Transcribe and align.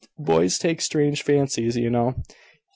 Boys 0.17 0.57
take 0.57 0.81
strange 0.81 1.21
fancies, 1.21 1.77
you 1.77 1.91
know. 1.91 2.15